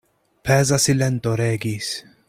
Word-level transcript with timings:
Peza 0.45 0.79
silento 0.79 1.35
regis. 1.37 1.93